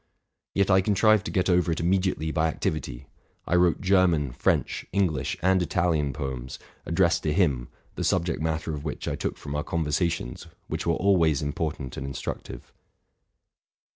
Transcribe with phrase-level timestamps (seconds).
[0.55, 3.05] Yet I contrived to get over it immediately by activity.
[3.45, 8.83] I wrote German, French, English, and Italian poems, addressed to him, the subject matter of
[8.83, 12.73] which I took from oar conversations, which were always important and instructive.